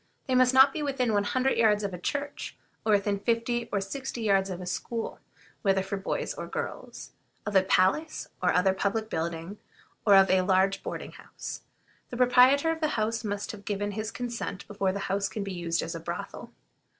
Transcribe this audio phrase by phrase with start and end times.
[0.25, 3.79] They must not be within one hundred yards of a church, or within fifty or
[3.79, 5.19] sixty yards of a school,
[5.61, 7.11] whether for boys or girls;
[7.45, 9.59] of a palace or other public building,
[10.03, 11.61] or of a large boarding house.
[12.09, 15.53] The proprietor of the house must have given his consent before the house can be
[15.53, 16.51] used as a brothel.